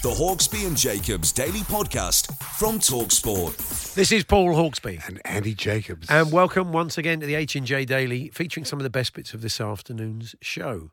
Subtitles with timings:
[0.00, 3.94] The Hawksbee and Jacobs Daily Podcast from Talksport.
[3.94, 5.06] This is Paul Hawksbee.
[5.08, 6.08] and Andy Jacobs.
[6.08, 9.40] And welcome once again to the H&J Daily, featuring some of the best bits of
[9.42, 10.92] this afternoon's show.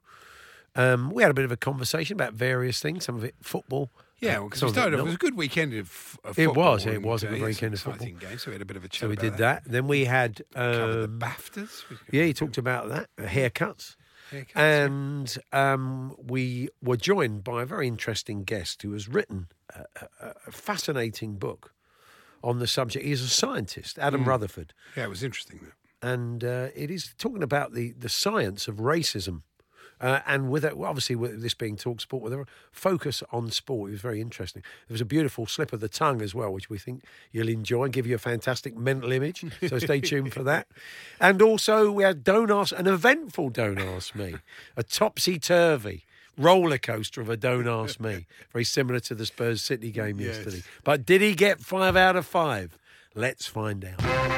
[0.76, 3.92] Um, we had a bit of a conversation about various things, some of it football.
[4.22, 6.40] yeah, uh, because some we it started off, it was a good weekend of, of
[6.40, 6.74] It football.
[6.74, 8.18] was, it was a uh, good yeah, weekend of some football.
[8.30, 9.64] Game, so we had a bit of a chat So we about did that.
[9.68, 10.42] Then we had...
[10.56, 11.84] Covered the Um, BAFTAs.
[12.12, 13.98] Yeah, he talked about that, uh, haircuts.
[14.56, 19.86] And um, we were joined by a very interesting guest who has written a,
[20.22, 21.74] a, a fascinating book
[22.44, 23.06] on the subject.
[23.06, 24.30] He's a scientist, Adam Hmm.
[24.30, 24.74] Rutherford.
[24.96, 25.60] Yeah, it was interesting.
[25.64, 26.08] That.
[26.14, 29.42] and uh, it is talking about the, the science of racism.
[30.02, 33.90] Uh, and with it, obviously, with this being talk sport, with a focus on sport,
[33.90, 34.62] it was very interesting.
[34.88, 37.86] There was a beautiful slip of the tongue as well, which we think you'll enjoy
[37.86, 39.46] and give you a fantastic mental image.
[39.68, 40.68] So stay tuned for that.
[41.22, 44.36] And also, we had Don't Ask, an eventful Don't Ask Me,
[44.76, 46.06] a topsy turvy
[46.38, 50.36] roller coaster of a Don't Ask Me, very similar to the Spurs City game Yes.
[50.36, 50.64] yesterday.
[50.84, 52.78] But did he get five out of five?
[53.16, 54.35] Let's find out.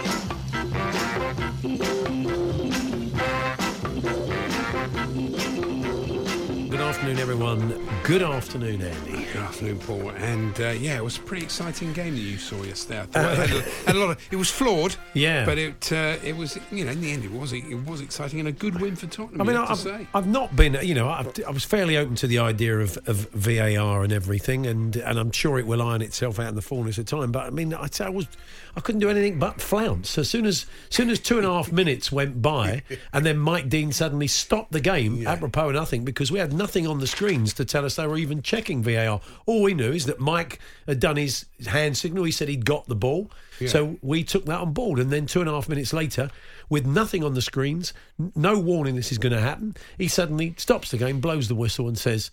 [7.07, 7.89] Afternoon, everyone.
[8.03, 9.25] Good afternoon, Andy.
[9.31, 10.09] Good afternoon, Paul.
[10.09, 12.99] And uh, yeah, it was a pretty exciting game that you saw yesterday.
[12.99, 14.27] I thought it had, a, had a lot of.
[14.29, 14.97] It was flawed.
[15.13, 15.45] Yeah.
[15.45, 18.39] But it uh, it was you know in the end it was it was exciting
[18.39, 19.41] and a good win for Tottenham.
[19.41, 20.07] I mean, I've.
[20.13, 23.29] I've not been, you know, I've, I was fairly open to the idea of, of
[23.29, 26.97] VAR and everything, and, and I'm sure it will iron itself out in the fullness
[26.97, 27.31] of time.
[27.31, 28.27] But I mean, I, I was,
[28.75, 30.17] I couldn't do anything but flounce.
[30.17, 32.81] As soon as, as soon as two and a half minutes went by,
[33.13, 36.87] and then Mike Dean suddenly stopped the game, apropos of nothing, because we had nothing
[36.87, 39.21] on the screens to tell us they were even checking VAR.
[39.45, 42.23] All we knew is that Mike had done his hand signal.
[42.23, 43.31] He said he'd got the ball.
[43.65, 44.99] So we took that on board.
[44.99, 46.29] And then two and a half minutes later,
[46.69, 47.91] with nothing on the screens,
[48.35, 51.87] no warning this is going to happen, he suddenly stops the game, blows the whistle,
[51.87, 52.29] and says,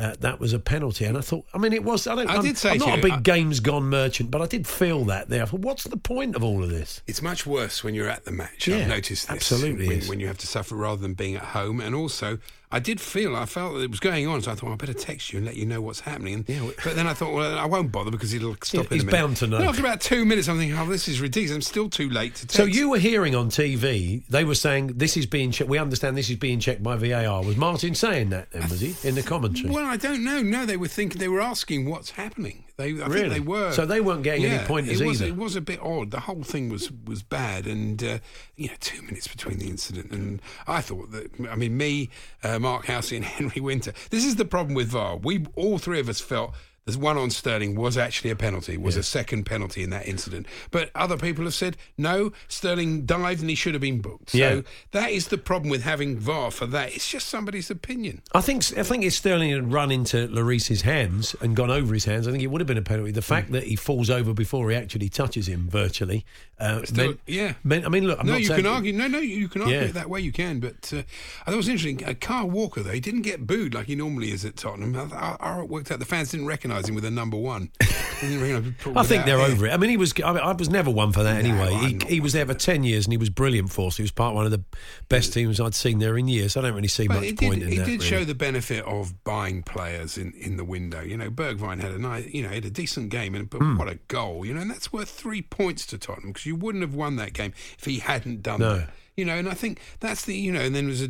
[0.00, 1.04] uh, that was a penalty.
[1.04, 2.06] And I thought, I mean, it was.
[2.06, 4.40] I, don't, I I'm, did say I'm not a big I- games gone merchant, but
[4.40, 5.42] I did feel that there.
[5.42, 7.02] I thought, what's the point of all of this?
[7.08, 8.68] It's much worse when you're at the match.
[8.68, 9.36] Yeah, I've noticed this.
[9.36, 11.80] absolutely when you have to suffer rather than being at home.
[11.80, 12.38] And also,
[12.70, 14.42] I did feel, I felt that it was going on.
[14.42, 16.34] So I thought, well, I better text you and let you know what's happening.
[16.34, 19.04] And, Yeah, but then I thought, well, I won't bother because it'll stop in he's
[19.04, 19.58] bound to know.
[19.58, 21.54] Then after about two minutes, I'm thinking, oh, this is ridiculous.
[21.54, 22.56] I'm still too late to text.
[22.56, 25.70] So you were hearing on TV, they were saying this is being checked.
[25.70, 27.42] We understand this is being checked by VAR.
[27.42, 28.68] Was Martin saying that then?
[28.68, 29.70] Was he in the commentary?
[29.70, 30.42] Well, I don't know.
[30.42, 32.64] No, they were thinking, they were asking what's happening.
[32.78, 33.20] They, I Really?
[33.22, 33.72] think they were.
[33.72, 35.32] So they weren't getting any pointers it was, either?
[35.32, 36.12] It was a bit odd.
[36.12, 38.18] The whole thing was was bad, and uh,
[38.56, 41.32] you know, two minutes between the incident, and I thought that.
[41.50, 42.08] I mean, me,
[42.44, 43.92] uh, Mark Housey, and Henry Winter.
[44.10, 45.16] This is the problem with VAR.
[45.16, 46.54] We all three of us felt.
[46.88, 50.46] There's one on Sterling was actually a penalty, was a second penalty in that incident.
[50.70, 54.30] But other people have said, no, Sterling dived and he should have been booked.
[54.30, 54.60] So Yeah.
[54.92, 56.94] that is the problem with having VAR for that.
[56.94, 58.22] It's just somebody's opinion.
[58.32, 62.06] I think I think if Sterling had run into Lloris's hands and gone over his
[62.06, 63.10] hands, I think it would have been a penalty.
[63.12, 66.24] The fact that he falls over before he actually touches him virtually,
[66.58, 67.52] uh, Still- meant, yeah.
[67.64, 68.94] meant- I mean, look, I'm no, you can argue.
[68.94, 69.82] No, no, you can argue Yeah.
[69.84, 70.20] it that way.
[70.22, 71.02] You can, but uh,
[71.42, 72.02] I thought it was interesting.
[72.02, 74.96] Uh, Kyle Walker, though, he didn't get booed like he normally is at Tottenham.
[74.96, 77.70] I, I, I worked out the fans didn't recognise him with a number one.
[77.80, 79.70] They didn't recognise him I think they're over it.
[79.72, 80.12] I mean, he was.
[80.22, 81.98] I, mean, I was never one for that No, anyway.
[82.06, 83.96] He, he was there for ten years and he was brilliant for us.
[83.96, 84.62] He was part of one of the
[85.08, 86.56] best teams I'd seen there in years.
[86.56, 87.84] I don't really see But much it point did, in it that.
[87.86, 88.04] did really.
[88.06, 91.00] show the benefit of buying players in, in the window.
[91.00, 93.76] You know, Bergwijn had a nice, you know, had a decent game, and but Hmm.
[93.78, 94.44] what a goal!
[94.44, 97.32] You know, and that's worth three points to Tottenham because you wouldn't have won that
[97.32, 98.76] game if he hadn't done No.
[98.78, 98.90] that.
[99.18, 101.08] You know, and I think that's the you know, and then there was a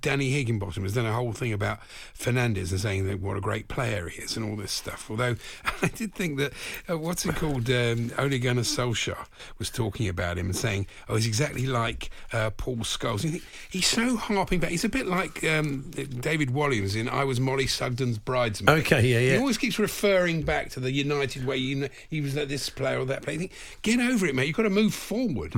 [0.00, 1.78] Danny Higginbotham has done a whole thing about
[2.12, 5.08] Fernandes and saying that what a great player he is and all this stuff.
[5.08, 5.36] Although
[5.82, 6.52] I did think that
[6.90, 9.24] uh, what's it called, um, Ole Gunnar Solskjaer
[9.56, 13.86] was talking about him and saying, "Oh, he's exactly like uh, Paul Scholes." Think he's
[13.86, 14.70] so harping back.
[14.70, 19.20] He's a bit like um, David Williams in "I Was Molly Sugden's Bridesmaid." Okay, yeah,
[19.20, 19.32] yeah.
[19.34, 21.58] He always keeps referring back to the United way.
[21.58, 23.38] You know, he was like this player or that player.
[23.38, 23.52] Think,
[23.82, 24.48] Get over it, mate.
[24.48, 25.54] You've got to move forward.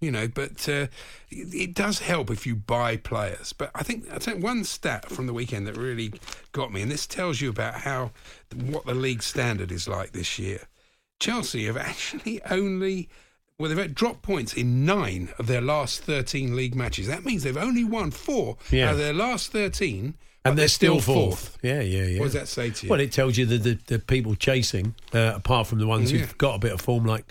[0.00, 0.86] You know, but uh,
[1.30, 3.52] it, it does help if you buy players.
[3.52, 6.12] But I think I think one stat from the weekend that really
[6.52, 8.12] got me, and this tells you about how
[8.54, 10.60] what the league standard is like this year.
[11.20, 13.08] Chelsea have actually only
[13.58, 17.08] well, they've dropped points in nine of their last thirteen league matches.
[17.08, 18.86] That means they've only won four Yeah.
[18.86, 21.58] out of their last thirteen, but And they're, still fourth.
[21.60, 22.20] Yeah, yeah, yeah.
[22.20, 22.90] What does that say to you?
[22.90, 26.20] Well, it tells you that the, the people chasing, uh, apart from the ones Yeah.
[26.20, 27.24] who've got a bit of form, like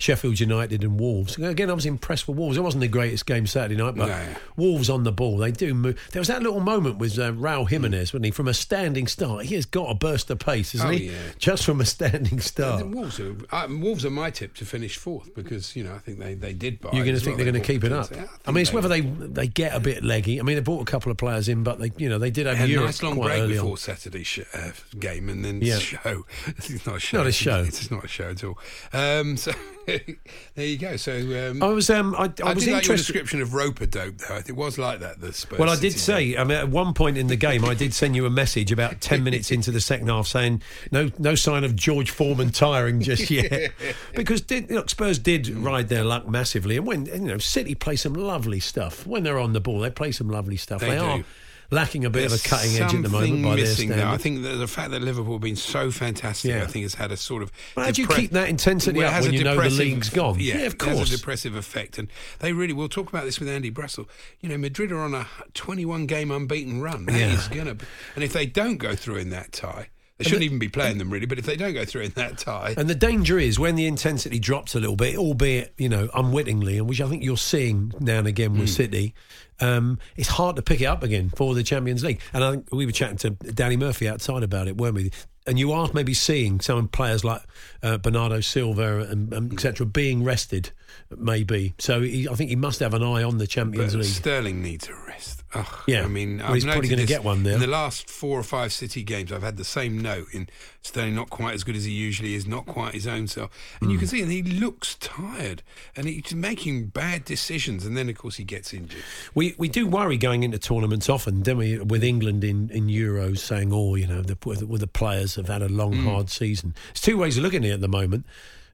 [0.00, 1.36] Sheffield United and Wolves.
[1.38, 2.56] Again, I was impressed with Wolves.
[2.56, 4.34] It wasn't the greatest game Saturday night, but No.
[4.56, 5.36] Wolves on the ball.
[5.36, 6.00] They do move.
[6.12, 8.30] There was that little moment with uh, Raul Jimenez, wasn't he?
[8.30, 11.10] From a standing start, he has got a burst of pace, hasn't Oh, he?
[11.10, 11.18] yeah.
[11.38, 12.86] Just from a standing start.
[12.86, 16.18] Wolves are uh, Wolves are my tip to finish fourth because you know I think
[16.18, 16.90] they, they did buy.
[16.94, 17.44] You're going to think well.
[17.44, 18.08] they're going to keep it up.
[18.08, 18.30] Vincent.
[18.46, 20.40] I mean, it's whether they they get a bit leggy.
[20.40, 22.46] I mean, they brought a couple of players in, but they you know they did
[22.46, 23.76] have a nice long break before on.
[23.76, 25.78] Saturday's sh- uh, game and then Yeah.
[25.78, 26.24] show.
[26.46, 27.18] It's not a show.
[27.18, 27.60] Not a show.
[27.68, 28.58] It's not a show at all.
[28.94, 29.52] Um, so
[30.54, 30.96] there you go.
[30.96, 31.12] So
[31.50, 34.18] um, I was um I, I, I, was like your description of rope a dope
[34.18, 34.36] though.
[34.36, 35.20] It was like that.
[35.20, 37.74] The Spurs Well, I did say, I mean, at one point in the game, I
[37.74, 41.34] did send you a message about 10 minutes into the second half saying, no no
[41.34, 43.72] sign of George Foreman tiring just yet.
[44.14, 46.76] because did, look, Spurs did ride their luck massively.
[46.76, 49.06] And when, you know, City play some lovely stuff.
[49.06, 50.80] When they're on the ball, they play some lovely stuff.
[50.80, 51.24] They are do.
[51.72, 54.06] Lacking a bit of a cutting edge at the moment by their missing there.
[54.06, 56.64] I think that the fact that Liverpool have been so fantastic, Yeah.
[56.64, 57.52] I think has had a sort of.
[57.76, 60.38] How do you keep that intensity Well, up when you know the league's gone?
[60.40, 61.12] Yeah, Yeah, of It has course.
[61.12, 62.08] a depressive effect, and
[62.40, 62.72] they really.
[62.72, 64.08] We'll talk about this with Andy Brassell.
[64.40, 67.06] You know, Madrid are on a 21 game unbeaten run.
[67.06, 67.56] That is Yeah.
[67.56, 67.76] gonna,
[68.16, 69.88] and if they don't go through in that tie.
[70.20, 72.36] They shouldn't even be playing them really, but if they don't go through in that
[72.38, 76.10] tie, And the danger is when the intensity drops a little bit, albeit you know
[76.14, 79.14] unwittingly, and which I think you're seeing now and again with City.
[79.60, 82.20] Um, it's hard to pick it up again for the Champions League.
[82.32, 85.10] And I think we were chatting to Danny Murphy outside about it, weren't we?
[85.46, 87.42] And you are maybe seeing some players like
[87.82, 89.86] uh, Bernardo Silva and, and etc.
[89.86, 90.70] being rested,
[91.14, 91.74] maybe.
[91.78, 94.10] So he, I think he must have an eye on the Champions But League.
[94.10, 95.39] Sterling needs a rest.
[95.52, 96.04] Ugh, Yeah.
[96.04, 97.54] I mean, Well, he's probably gonna get one there.
[97.54, 100.48] In the last four or five City games, I've had the same note in
[100.82, 103.50] Sterling not quite as good as he usually is, not quite his own self.
[103.80, 104.00] And you Hmm.
[104.00, 105.62] can see, and he looks tired,
[105.96, 109.02] and he's making bad decisions, and then of course he gets injured.
[109.34, 111.78] We we do worry going into tournaments often, don't we?
[111.78, 115.62] With England in, in Euros saying, oh, you know, the, with the players have had
[115.62, 116.04] a long, Mm.
[116.04, 116.74] hard season.
[116.88, 118.24] There's two ways of looking at it at the moment.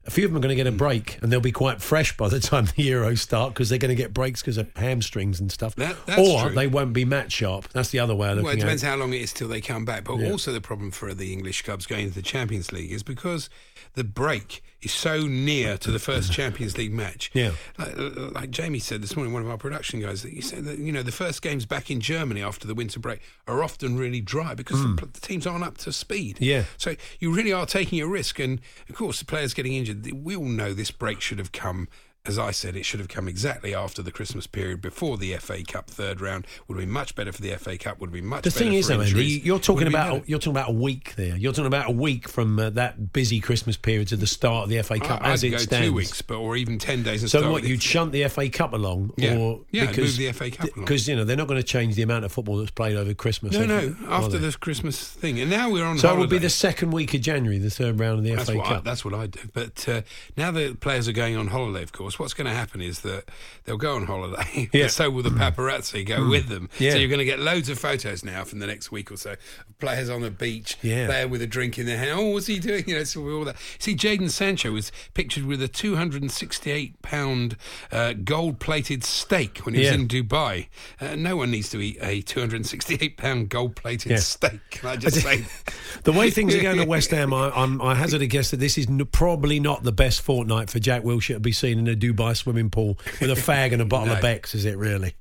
[0.07, 2.15] A few of them are going to get a break, and they'll be quite fresh
[2.15, 5.39] by the time the Euros start because they're going to get breaks because of hamstrings
[5.41, 5.75] and stuff.
[5.75, 6.55] That- or true.
[6.55, 7.67] they won't be match sharp.
[7.73, 8.87] That's the other way of looking Well, it depends it.
[8.87, 10.05] how long it is till they come back.
[10.05, 10.31] But Yeah.
[10.31, 13.49] also the problem for the English clubs going into the Champions League is because
[13.95, 17.31] the break is so near to the first Champions League match.
[17.33, 17.51] Yeah.
[17.77, 20.77] Like, like Jamie said this morning, one of our production guys, that he said that
[20.77, 24.21] you know the first games back in Germany after the winter break are often really
[24.21, 26.37] dry because the, the teams aren't up to speed.
[26.37, 26.43] Hmm.
[26.43, 26.63] Yeah.
[26.77, 30.09] So you really are taking a risk, and of course the players getting injured.
[30.11, 31.87] We all know this break should have come.
[32.27, 35.63] As I said, it should have come exactly after the Christmas period, before the FA
[35.63, 36.45] Cup third round.
[36.67, 37.99] Would be much better for the FA Cup.
[38.01, 40.07] Would be been much The better thing is, for though, Andy, you're talking Would have
[40.09, 41.35] been about you're talking about a week there.
[41.37, 44.69] You're talking about a week from uh, that busy Christmas period to the start of
[44.69, 45.87] the FA Cup I- as I'd it go stands.
[45.87, 47.29] two weeks, but or even ten days.
[47.31, 47.63] So what?
[47.63, 47.83] You'd it.
[47.83, 49.37] shunt the FA Cup along, Yeah.
[49.37, 50.85] or Yeah, move because the FA Cup along.
[50.85, 53.13] because you know they're not going to change the amount of football that's played over
[53.13, 53.53] Christmas.
[53.53, 53.95] No, no.
[54.09, 55.97] After the Christmas thing, and now we're on.
[55.97, 56.19] so it holiday.
[56.21, 58.65] would be the second week of January, the third round of the That's FA what,
[58.65, 58.83] I, Cup.
[58.83, 59.39] that's what I do.
[59.53, 60.01] But uh,
[60.35, 63.25] now the players are going on holiday, of course, what's going to happen is that
[63.65, 64.83] they'll go on holiday, Yeah.
[64.85, 66.69] but so will the paparazzi go with them.
[66.79, 66.91] Yeah.
[66.91, 69.31] So you're going to get loads of photos now from the next week or so.
[69.31, 71.07] of Players on the beach, Yeah.
[71.07, 72.11] there with a drink in their hand.
[72.19, 72.83] Oh, what's he doing?
[72.87, 73.57] You know, so all that.
[73.79, 77.57] See, Jadon Sancho was pictured with a 268 pound
[77.91, 79.91] uh, gold plated steak when he Yeah.
[79.91, 80.67] was in Dubai.
[81.01, 84.17] Uh, no one needs to eat a 268 pound gold plated Yeah.
[84.19, 84.59] steak.
[84.71, 85.45] Can I just say?
[86.03, 88.57] the way things are going at West Ham, I, I'm, I hazard a guess that
[88.57, 91.87] this is n- probably not the best fortnight for Jack Wilshere to be seen in
[91.87, 94.21] a Dubai swimming pool with a fag and a bottle of No.
[94.21, 95.13] Beck's, is it really?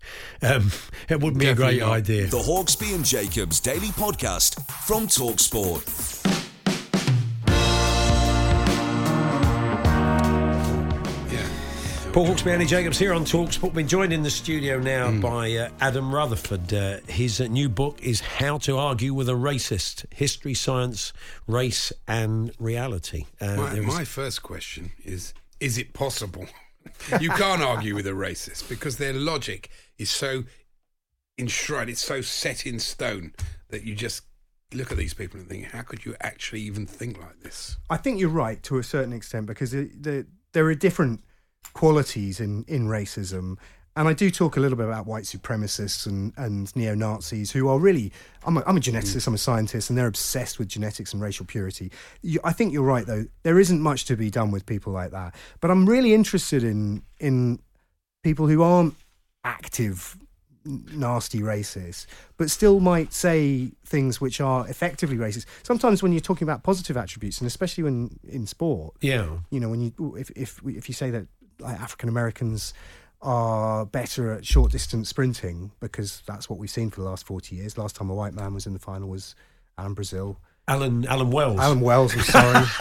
[0.42, 0.70] Um,
[1.08, 1.90] it wouldn't be a great not.
[1.92, 2.26] idea.
[2.26, 5.82] The Hawksbee and Jacobs Daily Podcast from Talksport.
[11.32, 12.12] Yeah.
[12.12, 13.74] Paul Hawksbee, Andy Jacobs here on Talksport.
[13.74, 15.20] Been joined in the studio now Hmm.
[15.20, 16.72] by uh, Adam Rutherford.
[16.72, 21.12] Uh, his uh, new book is How to Argue with a Racist History, Science,
[21.46, 23.26] Race and Reality.
[23.40, 26.46] Uh, My, there is- my first question is: Is it possible?
[27.20, 30.44] You can't argue with a racist because their logic is so
[31.38, 33.32] enshrined, it's so set in stone
[33.70, 34.22] that you just
[34.72, 37.76] look at these people and think, how could you actually even think like this?
[37.88, 41.22] I think you're right to a certain extent because the, the, there are different
[41.72, 43.58] qualities in, in racism.
[43.96, 47.68] And I do talk a little bit about white supremacists and, and neo Nazis who
[47.68, 48.12] are really.
[48.44, 49.28] I'm a, I'm a geneticist, mm.
[49.28, 51.90] I'm a scientist, and they're obsessed with genetics and racial purity.
[52.22, 53.24] You, I think you're right, though.
[53.42, 55.34] There isn't much to be done with people like that.
[55.60, 57.58] But I'm really interested in in
[58.22, 58.94] people who aren't
[59.44, 60.16] active
[60.66, 65.46] nasty racists, but still might say things which are effectively racist.
[65.62, 69.38] Sometimes when you're talking about positive attributes, and especially when in sport, Yeah.
[69.50, 71.26] you know, when you if if if you say that
[71.60, 72.74] like African Americans
[73.22, 77.56] are better at short distance sprinting because that's what we've seen for the last 40
[77.56, 77.78] years.
[77.78, 79.34] Last time a white man was in the final was
[79.78, 80.38] Alan Brazil.
[80.68, 81.60] Alan Alan Wells.
[81.60, 82.66] Alan Wells, I'm sorry.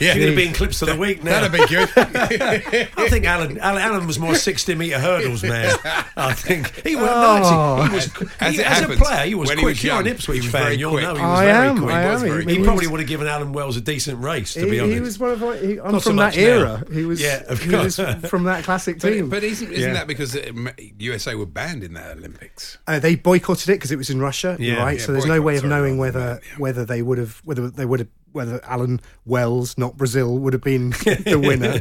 [0.00, 1.40] yeah, going to be in clips of the week now.
[1.40, 1.88] That'd be good.
[1.96, 5.76] I think Alan, Alan Alan was more sixty metre hurdles man.
[6.16, 7.08] I think he was.
[7.10, 7.88] Oh.
[7.90, 9.26] No, actually, he was As he- it as, a player.
[9.26, 9.72] He was when he quick.
[9.74, 10.62] was You're an young, Ipswich fan.
[10.62, 11.02] very You'll quick.
[11.02, 11.94] know he was I very am, quick.
[11.94, 12.20] I am.
[12.20, 14.60] very He- He, he probably was- would have given Alan Wells a decent race, to
[14.64, 14.94] he, be honest.
[14.94, 16.46] he was one of he, I'm Not from much that now.
[16.46, 16.84] era.
[16.92, 18.26] He was Yeah, of he was course.
[18.30, 19.28] from that classic team.
[19.28, 19.92] But, but isn't, isn't Yeah.
[19.94, 20.52] that because uh,
[21.00, 22.78] USA were banned in that Olympics?
[22.86, 24.76] Uh, they boycotted it because it was in Russia, Yeah.
[24.76, 24.98] right?
[25.00, 26.54] Yeah, so there's no way of knowing whether that, yeah.
[26.58, 30.62] whether they would have whether they would have whether Alan Wells, not Brazil, would have
[30.62, 31.78] been the winner.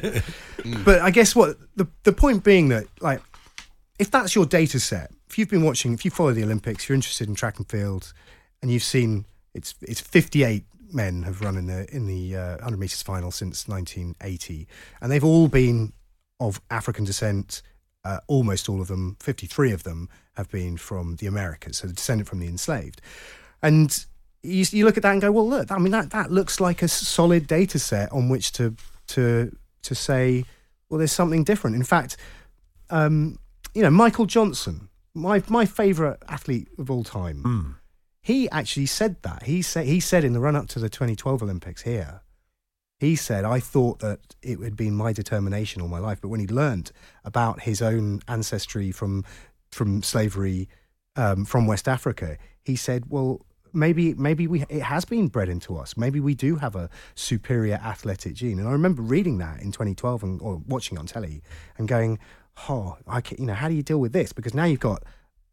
[0.64, 0.84] Mm.
[0.86, 3.22] but I guess what the the point being that like
[4.00, 6.90] if that's your data set, if you've been watching, if you follow the Olympics, if
[6.90, 8.14] you're interested in track and field,
[8.62, 12.78] and you've seen it's it's 58 men have run in the in the uh, 100
[12.80, 14.68] meters final since 1980,
[15.02, 15.94] and they've all been
[16.40, 17.62] of African descent.
[18.06, 20.08] Uh, almost all of them, 53 of them,
[20.38, 23.02] have been from the Americas, so descended from the enslaved.
[23.62, 24.06] And
[24.48, 26.82] you, you look at that and go, well, look, I mean, that, that looks like
[26.82, 28.76] a solid data set on which to
[29.08, 30.46] to to say,
[30.90, 31.76] well, there's something different.
[31.76, 32.18] In fact,
[32.90, 33.40] um,
[33.74, 37.42] you know, Michael Johnson, my my favourite athlete of all time,
[38.22, 39.44] he actually said that.
[39.44, 42.22] He said he said in the run up to the 2012 Olympics here,
[43.00, 46.40] he said, I thought that it had been my determination all my life, but when
[46.40, 46.92] he learned
[47.24, 49.24] about his own ancestry from
[49.72, 50.70] from slavery
[51.16, 53.42] um, from West Africa, he said, well.
[53.74, 55.96] Maybe, maybe we it has been bred into us.
[55.98, 58.60] Maybe we do have a superior athletic gene.
[58.60, 61.42] And I remember reading that in 2012 and or watching it on telly
[61.78, 62.20] and going,
[62.70, 65.04] "Oh, I can, you know, how do you deal with this?" Because now you've got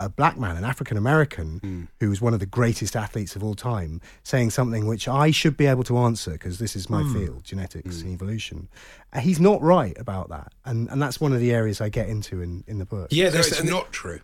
[0.01, 3.55] a black man, an African American, who is one of the greatest athletes of all
[3.55, 7.45] time, saying something which I should be able to answer because this is my field,
[7.45, 8.69] genetics and evolution.
[9.13, 12.09] Uh, he's not right about that, and and that's one of the areas I get
[12.09, 13.09] into in in the book.
[13.13, 14.21] yeah, So there's it's not true.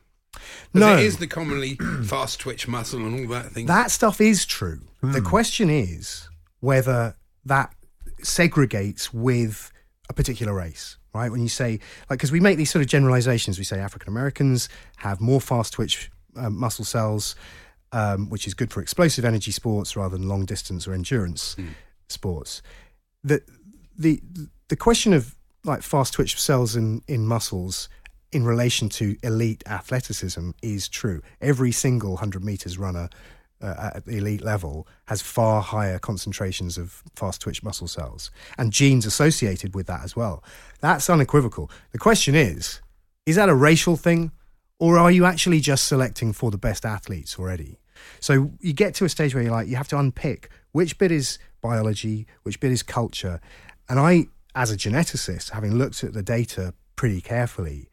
[0.74, 0.96] No.
[0.96, 3.66] It is the commonly fast twitch muscle and all that thing.
[3.66, 4.80] That stuff is true.
[5.02, 6.28] The question is
[6.60, 7.16] whether
[7.46, 7.74] that
[8.22, 9.72] segregates with
[10.10, 11.30] a particular race, right?
[11.30, 11.80] When you say,
[12.10, 14.68] like, because we make these sort of generalizations, we say African Americans
[14.98, 17.34] have more fast twitch um, muscle cells,
[17.92, 21.56] um, which is good for explosive energy sports rather than long distance or endurance
[22.08, 22.60] sports.
[23.24, 23.42] The,
[23.96, 24.20] the,
[24.68, 27.88] the question of like fast twitch cells in, in muscles
[28.32, 31.20] in relation to elite athleticism is true.
[31.40, 33.08] Every single 100 meters runner
[33.60, 38.72] uh, at the elite level has far higher concentrations of fast twitch muscle cells and
[38.72, 40.42] genes associated with that as well.
[40.80, 41.70] That's unequivocal.
[41.92, 42.80] The question is
[43.26, 44.32] is that a racial thing
[44.78, 47.78] or are you actually just selecting for the best athletes already?
[48.18, 51.12] So you get to a stage where you're like, you have to unpick which bit
[51.12, 53.40] is biology, which bit is culture.
[53.90, 57.89] And I, as a geneticist, having looked at the data pretty carefully,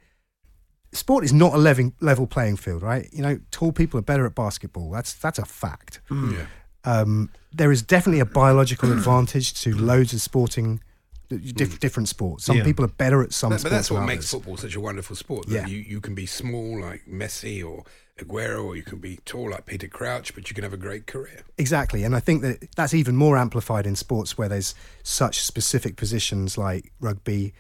[0.92, 3.08] sport is not a level, level playing field, right?
[3.12, 4.92] You know, tall people are better at basketball.
[4.92, 6.02] That's that's a fact.
[6.08, 6.34] Hmm.
[6.34, 6.46] yeah.
[6.84, 9.86] Um, there is definitely a biological advantage to hmm.
[9.86, 10.82] loads of sporting,
[11.30, 11.38] hmm.
[11.38, 12.46] diff- different sports.
[12.46, 12.64] Some Yeah.
[12.64, 14.32] people are better at some That- but sports that's what than makes others.
[14.32, 15.48] football such a wonderful sport.
[15.48, 15.68] That Yeah.
[15.68, 17.84] you, you can be small like Messi or
[18.20, 21.06] Aguero, or you can be tall like Peter Crouch, but you can have a great
[21.06, 21.42] career.
[21.58, 25.98] Exactly, and I think that that's even more amplified in sports where there's such specific
[25.98, 27.54] positions like rugby,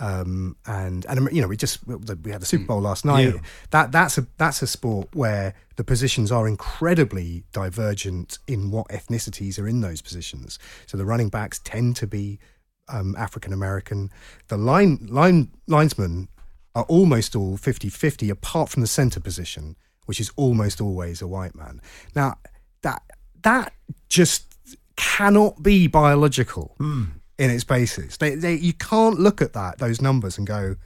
[0.00, 3.34] um, and and you know we just we had the Super Bowl last night.
[3.34, 3.40] Yeah.
[3.70, 9.58] That that's a that's a sport where the positions are incredibly divergent in what ethnicities
[9.58, 10.58] are in those positions.
[10.86, 12.38] So the running backs tend to be
[12.88, 14.10] um, African American.
[14.48, 16.28] The line line linesmen
[16.74, 21.54] are almost all 50-50 apart from the center position, which is almost always a white
[21.54, 21.80] man.
[22.16, 22.38] Now
[22.82, 23.02] that
[23.42, 23.72] that
[24.08, 24.56] just
[24.96, 26.74] cannot be biological
[27.38, 28.16] in its basis.
[28.16, 30.76] They, they, you can't look at that those numbers and go,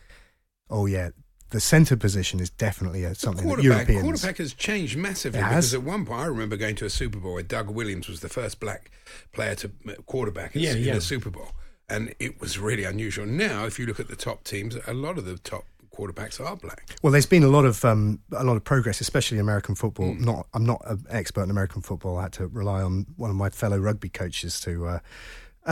[0.70, 1.10] "Oh yeah,
[1.50, 5.44] the center position is definitely a, something that quarterback, Europeans." quarterback has changed massively It
[5.44, 8.20] because at one point I remember going to a Super Bowl where Doug Williams was
[8.20, 8.90] the first black
[9.32, 9.70] player to
[10.06, 10.94] quarterback in, Yeah, in yeah.
[10.94, 11.48] a Super Bowl.
[11.88, 13.24] and it was really unusual.
[13.26, 15.64] Now, if you look at the top teams, a lot of the top
[15.94, 16.86] quarterbacks are black.
[17.02, 20.14] Well, there's been a lot of um, a lot of progress, especially in American football.
[20.14, 22.18] Not, I'm not an expert in American football.
[22.18, 24.98] I had to rely on one of my fellow rugby coaches to uh,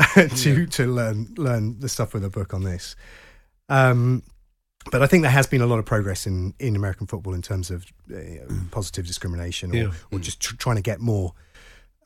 [0.37, 2.97] to to learn learn the stuff with a book on this.
[3.69, 4.23] Um,
[4.93, 7.43] but I think there has been a lot of progress in, in American football in
[7.43, 8.21] terms of uh,
[8.71, 9.91] positive discrimination, or, Yeah.
[10.13, 11.33] or just tr- trying to get more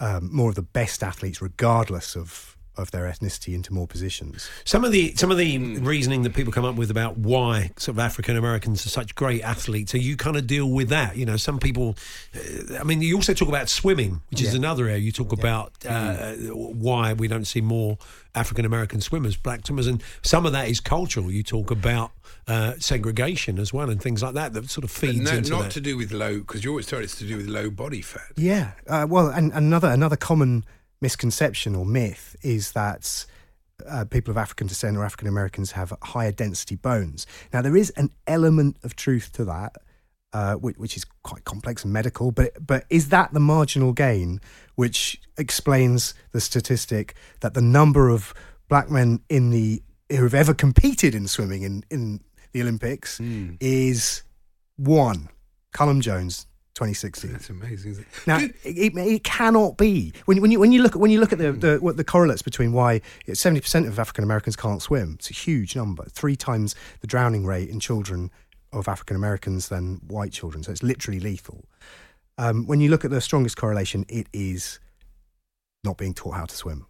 [0.00, 4.49] um, more of the best athletes, regardless of of their ethnicity, into more positions.
[4.65, 7.95] Some of the some of the reasoning that people come up with about why sort
[7.97, 11.17] of African Americans are such great athletes, so you kind of deal with that.
[11.17, 11.97] You know, some people.
[12.35, 14.59] Uh, I mean, you also talk about swimming, which is Yeah.
[14.59, 14.99] another area.
[14.99, 17.99] You talk about uh, why we don't see more
[18.35, 21.31] African American swimmers, black swimmers, and some of that is cultural.
[21.31, 22.13] You talk about
[22.47, 25.31] uh, segregation as well, and things like that that sort of feeds into.
[25.33, 25.71] no, into not that.
[25.73, 28.23] to do with low, because you always told it's to do with low body fat.
[28.37, 30.65] Yeah, uh, well, and another another common
[31.00, 33.26] misconception or myth is that
[33.88, 37.26] uh, people of African descent or African Americans have higher density bones.
[37.52, 39.76] Now, there is an element of truth to that,
[40.33, 42.30] uh, which, which is quite complex and medical.
[42.30, 44.40] But but is that the marginal gain
[44.76, 48.35] which explains the statistic that the number of
[48.69, 52.21] black men in the who have ever competed in swimming in in
[52.52, 53.19] the Olympics
[53.61, 54.23] is
[54.76, 55.28] one?
[55.73, 57.33] Cullen Jones, 2016.
[57.33, 58.05] That's amazing.
[58.27, 61.21] Now, it, it, it cannot be when, when you when you look at when you
[61.21, 63.00] look at the the, what the correlates between why
[63.33, 65.17] seventy percent of African Americans can't swim.
[65.19, 68.31] It's a huge number, three times the drowning rate in children
[68.73, 70.62] of African Americans than white children.
[70.62, 71.65] So it's literally lethal.
[72.39, 74.79] Um, when you look at the strongest correlation, it is
[75.85, 76.87] not being taught how to swim.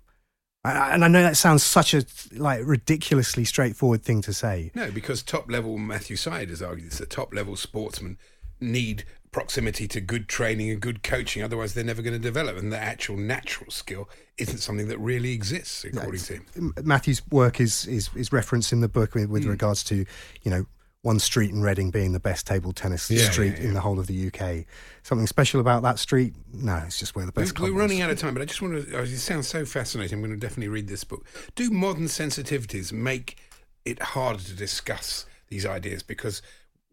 [0.63, 4.71] And I- know that sounds such a like ridiculously straightforward thing to say.
[4.75, 8.19] No, because top level Matthew Syed has argued that top level sportsmen
[8.61, 12.57] need proximity to good training and good coaching, otherwise they're never going to develop.
[12.57, 14.09] And the actual natural skill
[14.39, 16.75] isn't something that really exists, according to him.
[16.83, 19.51] Matthew's work is is, is referenced in the book with, with hmm.
[19.51, 20.05] regards to
[20.43, 20.67] you know
[21.03, 23.99] one street in Reading being the best table tennis Yeah, street yeah, in the whole
[23.99, 24.67] of the UK.
[25.03, 26.35] Something special about that street?
[26.53, 27.59] No, it's just where the We're, best.
[27.59, 27.81] we're was.
[27.81, 28.99] running out of time, but I just want to.
[28.99, 30.19] Oh, it sounds so fascinating.
[30.19, 31.27] I'm going to definitely read this book.
[31.55, 33.39] Do modern sensitivities make
[33.85, 36.43] it harder to discuss these ideas because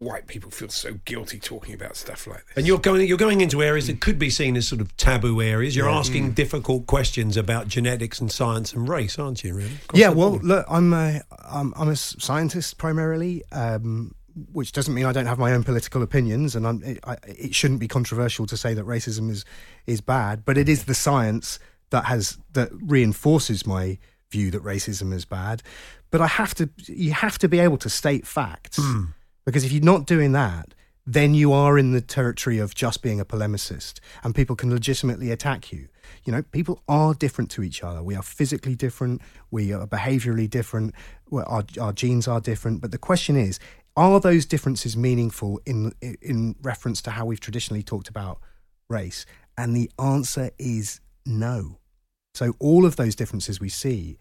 [0.00, 2.56] white people feel so guilty talking about stuff like this?
[2.56, 5.40] And you're going you're going into areas that could be seen as sort of taboo
[5.42, 5.74] areas.
[5.76, 9.54] You're asking difficult questions about genetics and science and race, aren't you?
[9.54, 9.70] Really?
[9.94, 10.44] Yeah, well, board.
[10.44, 14.14] look, I'm a, I'm, I'm a s- scientist primarily, um,
[14.52, 17.54] which doesn't mean I don't have my own political opinions, and I'm, it, I, it
[17.54, 19.44] shouldn't be controversial to say that racism is
[19.86, 21.58] is bad, but it is the science
[21.90, 23.98] that has that reinforces my
[24.30, 25.62] view that racism is bad.
[26.10, 28.78] But I have to, you have to be able to state facts,
[29.48, 30.74] because if you're not doing that.
[31.10, 35.30] Then you are in the territory of just being a polemicist, and people can legitimately
[35.30, 35.88] attack you.
[36.26, 38.02] You know, people are different to each other.
[38.02, 39.22] We are physically different.
[39.50, 40.94] We are behaviorally different.
[41.32, 42.82] Our, our genes are different.
[42.82, 43.58] But the question is,
[43.96, 48.40] are those differences meaningful in in reference to how we've traditionally talked about
[48.90, 49.24] race?
[49.56, 51.78] And the answer is no.
[52.34, 54.18] So all of those differences we see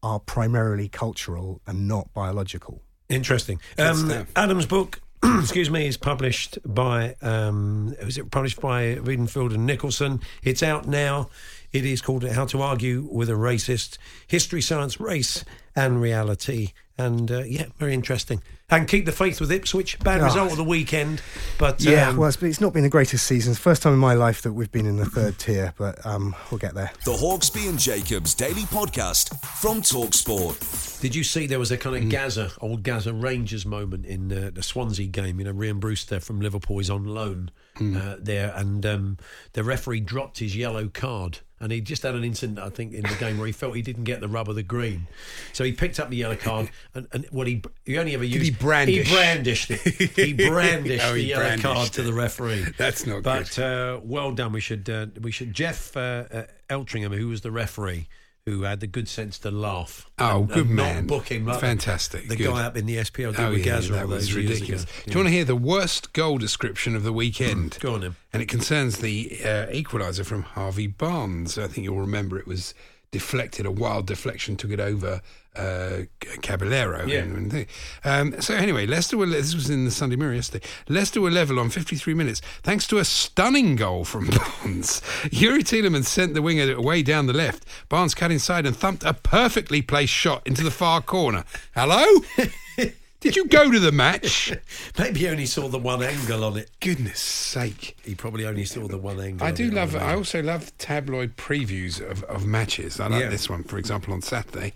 [0.00, 2.83] are primarily cultural and not biological.
[3.08, 3.60] Interesting.
[3.78, 4.26] Um.
[4.34, 10.22] Adam's book, excuse me, is published by um, was it published by Weidenfeld and Nicolson?
[10.42, 11.28] It's out now.
[11.72, 15.44] It is called "How to Argue with a Racist: History, Science, Race,
[15.76, 18.40] and Reality." And uh, yeah, very interesting.
[18.70, 19.98] And keep the faith with Ipswich.
[19.98, 20.24] Bad Oh.
[20.26, 21.20] result of the weekend,
[21.58, 23.50] but Yeah, um, well, it's, it's not been the greatest season.
[23.50, 26.04] It's the first time in my life that we've been in the third tier, but
[26.06, 26.92] um, we'll get there.
[27.04, 31.00] The Hawksbee and Jacobs Daily Podcast from Talksport.
[31.00, 32.02] Did you see there was a kind Mm.
[32.04, 35.38] of Gazza, old Gazza Rangers moment in uh, the Swansea game?
[35.40, 37.63] You know, Rhian Brewster from Liverpool is on loan Mm.
[37.80, 39.18] Uh, there, and um,
[39.54, 41.38] the referee dropped his yellow card.
[41.58, 43.80] And he just had an incident, I think, in the game where he felt he
[43.80, 45.06] didn't get the rub of the green,
[45.54, 46.70] so he picked up the yellow card.
[46.94, 49.08] And, and what he he only ever used he brandish?
[49.08, 49.80] he brandished it.
[49.80, 52.66] He brandished Oh, the yellow brandished card to the referee.
[52.78, 53.24] That's not good.
[53.24, 54.52] But uh, well done.
[54.52, 58.08] We should uh, we should Geoff uh, uh, Eltringham, who was the referee,
[58.46, 60.10] who had the good sense to laugh.
[60.18, 61.06] Oh, and- good and man.
[61.06, 61.46] Book him.
[61.46, 62.28] Fantastic.
[62.28, 62.48] The Good.
[62.48, 64.82] guy up in the SPL Oh, with yeah, that was ridiculous.
[64.84, 64.92] ago.
[65.06, 67.78] Do you want to hear the worst goal description of the weekend?
[67.80, 68.16] Go on, then.
[68.34, 71.56] And it concerns the uh, equaliser from Harvey Barnes.
[71.56, 72.74] I think you'll remember it was
[73.14, 75.22] deflected, a wild deflection took it over
[75.54, 75.98] uh,
[76.42, 77.06] Caballero.
[77.06, 77.20] Yeah.
[77.20, 77.66] And, and
[78.02, 80.66] um, so anyway, Leicester were, this was in the Sunday Mirror yesterday.
[80.88, 85.00] Leicester were level on 53 minutes thanks to a stunning goal from Barnes.
[85.30, 87.64] Youri Tielemans sent the winger away down the left.
[87.88, 91.44] Barnes cut inside and thumped a perfectly placed shot into the far corner.
[91.72, 92.04] Hello?
[93.24, 94.52] Did you go to the match?
[94.98, 96.70] Maybe he only saw the one angle on it.
[96.80, 97.96] Goodness sake.
[98.04, 99.46] He probably only saw the one angle.
[99.46, 99.92] I on do it, love.
[99.92, 100.02] don't.
[100.02, 103.00] I also love tabloid previews of, of matches.
[103.00, 103.28] I like Yeah.
[103.30, 104.74] this one, for example, on Saturday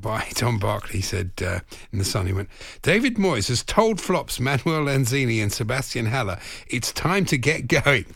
[0.00, 0.92] by Tom Barclay.
[0.96, 1.60] He said uh,
[1.92, 2.48] in the Sun, he went,
[2.80, 8.06] "David Moyes has told flops Manuel Lanzini and Sebastian Haller it's time to get going."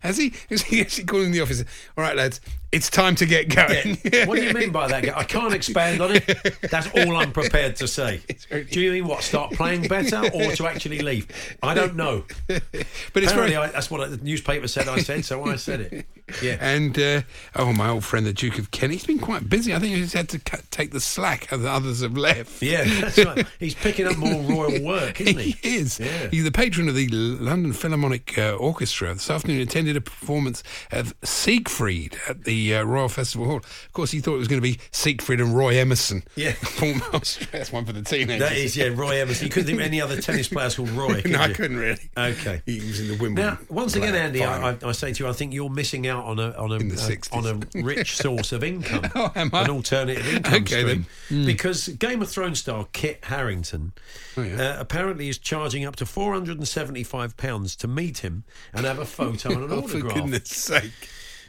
[0.00, 0.32] Has he?
[0.50, 1.64] Is he actually calling the office?
[1.96, 2.40] All right, lads,
[2.72, 3.98] it's time to get going.
[4.12, 4.26] Yeah.
[4.26, 5.16] What do you mean by that?
[5.16, 6.58] I can't expand on it.
[6.70, 8.20] That's all I'm prepared to say.
[8.50, 9.22] Do you mean what?
[9.22, 11.56] Start playing better or to actually leave?
[11.62, 12.24] I don't know.
[12.46, 13.56] but it's Apparently, very.
[13.56, 14.88] I, that's what the newspaper said.
[14.88, 16.06] I said, so I said it.
[16.42, 16.56] Yeah.
[16.60, 17.22] And uh,
[17.54, 19.74] oh, my old friend, the Duke of Kent, he's been quite busy.
[19.74, 22.62] I think he's had to cut, take the slack as others have left.
[22.62, 23.46] Yeah, that's right.
[23.60, 25.52] He's picking up more royal work, isn't he?
[25.52, 26.00] He is.
[26.00, 26.28] Yeah.
[26.30, 29.12] He's the patron of the London Philharmonic uh, Orchestra.
[29.12, 33.56] This afternoon, attended a performance of Siegfried at the uh, Royal Festival Hall.
[33.58, 36.24] Of course, he thought it was going to be Siegfried and Roy Emerson.
[36.36, 36.54] Yeah.
[36.80, 38.48] That's one for the teenagers.
[38.48, 39.46] That is, yeah, Roy Emerson.
[39.46, 42.10] You couldn't think of any other tennis players called Roy, could no, I couldn't really.
[42.16, 42.62] Okay.
[42.64, 43.54] He was in the Wimbledon.
[43.54, 44.42] Now, once again, Andy.
[44.42, 46.76] I, I, I say to you, I think you're missing out on a on a,
[46.76, 49.62] a- on a rich source of income, Oh, am I?
[49.64, 50.86] an alternative income Okay, stream.
[50.86, 51.06] then.
[51.28, 51.46] Hmm.
[51.46, 53.92] Because Game of Thrones star Kit Harington
[54.36, 54.56] Oh, yeah.
[54.76, 58.86] uh, apparently is charging up to four hundred and seventy-five pounds to meet him and
[58.86, 60.14] have a photo and an Oh, for autograph.
[60.14, 60.92] goodness sake.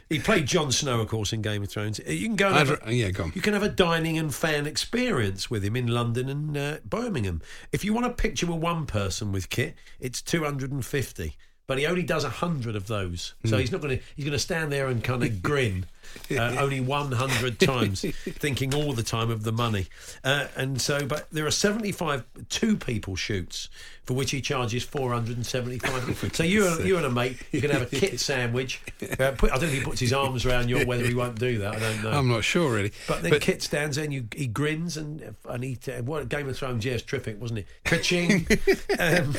[0.08, 1.98] He played Jon Snow, of course, in Game of Thrones.
[1.98, 3.32] Uh, You can go and I'd have a, yeah, go on.
[3.34, 7.42] You can have a dining and fan experience with him in London and uh, Birmingham.
[7.72, 11.36] If you want a picture with one person with Kit, it's two hundred and fifty.
[11.66, 14.04] But he only does a hundred of those, so he's not going to.
[14.14, 15.86] He's going to stand there and kind of grin.
[16.30, 19.88] Uh, only 100 times, thinking all the time of the money.
[20.24, 23.68] Uh, and so, but there are 75 two people shoots
[24.06, 26.30] for which he charges 475.
[26.34, 28.80] so you and, you and a mate, you can have a kit sandwich.
[29.18, 31.38] Uh, put, I don't know if he puts his arms around you whether he won't
[31.38, 31.74] do that.
[31.74, 32.10] I don't know.
[32.12, 32.92] I'm not sure, really.
[33.08, 36.48] But then Kit stands there and you, he grins and and he uh, what Game
[36.48, 37.66] of Thrones, yes, terrific, wasn't it?
[37.84, 38.46] Ka-ching.
[38.98, 39.34] um,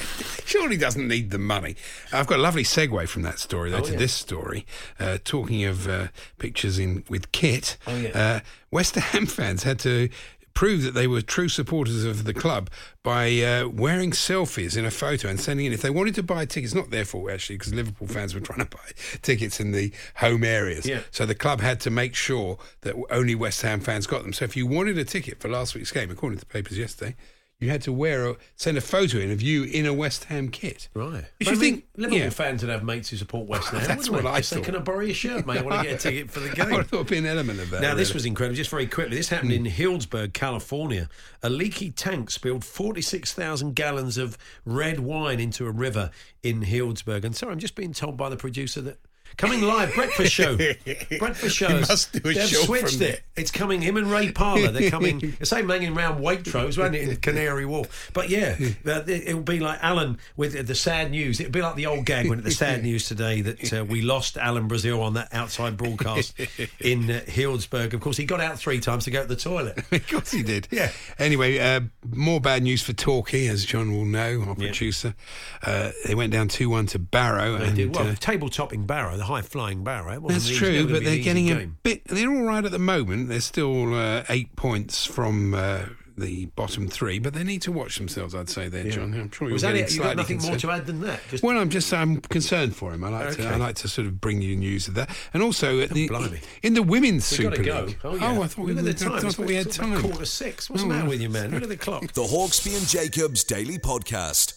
[0.46, 1.76] surely doesn't need the money.
[2.12, 3.98] I've got a lovely segue from that story though Oh, to yeah.
[4.00, 4.66] this story.
[5.00, 6.08] Uh, talking of uh,
[6.40, 8.10] pictures in with Kit, Oh, yeah.
[8.10, 8.40] uh,
[8.72, 10.10] West Ham fans had to
[10.58, 12.68] prove that they were true supporters of the club
[13.04, 15.72] by uh, wearing selfies in a photo and sending in.
[15.72, 18.66] If they wanted to buy tickets, not their fault actually, because Liverpool fans were trying
[18.66, 18.90] to buy
[19.22, 20.88] tickets in the home areas.
[20.88, 21.02] Yeah.
[21.12, 24.34] So the club had to make sure that only West Ham fans got them.
[24.34, 27.16] So if you wanted a ticket for last week's game, according to the papers yesterday.
[27.60, 30.50] You had to wear a send a photo in of you in a West Ham
[30.50, 30.90] kit.
[30.94, 31.26] Right.
[31.40, 32.30] If you I mean, think Liverpool yeah.
[32.30, 33.88] fans would have mates who support West oh, Ham.
[33.88, 34.30] That's what they?
[34.30, 34.66] I Just say, thought.
[34.66, 35.58] Can I borrow your shirt, mate?
[35.58, 36.66] I want to get a ticket for the I game.
[36.70, 37.82] would have thought it'd be an element of that.
[37.82, 38.56] Now, this was incredible.
[38.56, 39.72] Just very quickly, this happened in hmm.
[39.72, 41.10] Healdsburg, California.
[41.42, 46.12] A leaky tank spilled 46,000 gallons of red wine into a river
[46.44, 47.24] in Healdsburg.
[47.24, 49.00] And sorry, I'm just being told by the producer that.
[49.38, 50.58] Coming live, breakfast show.
[51.20, 51.80] breakfast show.
[51.82, 53.22] Must do a They've show switched from it.
[53.36, 53.82] It's coming.
[53.82, 54.70] Him and Ray Parlour.
[54.72, 55.36] They're coming.
[55.38, 58.10] The same hanging around Waitrose, wasn't it, in Canary Wharf?
[58.14, 61.40] But yeah, it will be like Alan with the sad news.
[61.40, 64.38] It'll be like the old gag when the sad news today that uh, we lost
[64.38, 66.34] Alan Brazil on that outside broadcast
[66.80, 67.94] in uh, Healdsburg.
[67.94, 69.78] Of course, he got out three times to go to the toilet.
[69.92, 70.68] of course he did.
[70.72, 70.92] Yeah.
[71.20, 74.54] Anyway, uh, more bad news for Torquay, as John will know, our Yeah.
[74.56, 75.14] producer.
[75.62, 77.58] Uh, they went down 2 1 to Barrow.
[77.60, 78.08] They and, did well.
[78.08, 80.14] uh, table topping Barrow, high flying Barrow.
[80.14, 82.04] It wasn't That's easy- true, but they're an easy getting a bit.
[82.06, 83.30] They're all right at the moment.
[83.30, 85.82] They're still uh, eight points from uh,
[86.18, 88.34] the bottom three, but they need to watch themselves.
[88.34, 89.14] I'd say there, John.
[89.14, 89.92] I'm sure you're Was that getting it?
[89.94, 91.20] You got slightly nothing more to add than that?
[91.30, 93.04] Just Well, I'm just I'm concerned for him.
[93.04, 95.80] I like to I like to sort of bring you news of that, and also
[95.80, 96.40] at the blimey.
[96.64, 97.82] in the women's we Super got to go.
[97.86, 98.00] League.
[98.04, 98.32] Oh, yeah.
[98.32, 100.02] I thought Look we, at the I thought we had time.
[100.02, 100.70] Quarter to six.
[100.72, 101.52] What's Oh, the matter with you, man?
[101.52, 102.12] Look at the clock.
[102.14, 104.57] The Hawksbee and Jacobs Daily Podcast.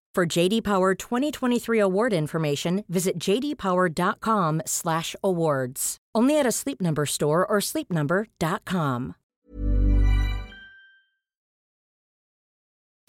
[0.13, 5.97] For JD Power 2023 award information, visit jdpower.com/awards.
[6.13, 9.15] Only at a Sleep Number store or sleepnumber.com.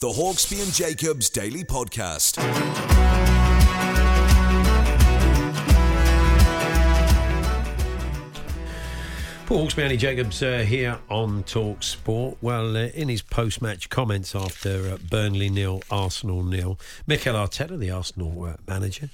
[0.00, 2.38] The Hawksbee and Jacobs Daily Podcast.
[9.46, 12.38] Paul Hawksbee, Andy Jacobs uh, here on Talk Sport.
[12.40, 17.78] Well, uh, in his post match comments after uh, Burnley nil, Arsenal nil, Mikel Arteta,
[17.78, 19.10] the Arsenal uh, manager,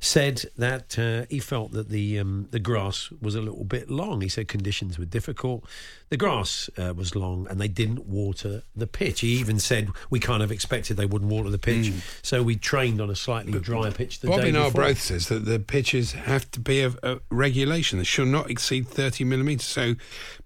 [0.00, 4.20] said that uh, he felt that the um, the grass was a little bit long.
[4.20, 5.64] He said conditions were difficult.
[6.12, 9.20] The grass uh, was long and they didn't water the pitch.
[9.20, 13.00] He even said we kind of expected they wouldn't water the pitch, so we trained
[13.00, 14.94] on a slightly drier pitch the Bobby before.
[14.94, 17.96] Says that the pitches have to be of a regulation.
[17.96, 19.64] They should not exceed 30 millimetres.
[19.64, 19.94] So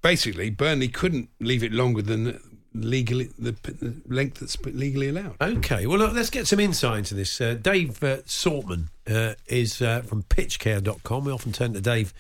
[0.03, 5.37] basically, Burnley couldn't leave it longer than legally the, the length that's legally allowed.
[5.41, 7.41] Okay, well, look, let's get some insight into this.
[7.41, 11.25] Uh, Dave uh, Saltman uh, is uh, from pitchcare.com.
[11.25, 12.13] We often turn to Dave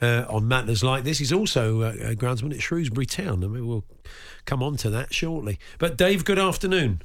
[0.00, 1.18] uh, on matters like this.
[1.18, 3.84] He's also uh, a groundsman at Shrewsbury Town, and mean, we will
[4.44, 5.58] come on to that shortly.
[5.78, 7.02] But, Dave, good afternoon.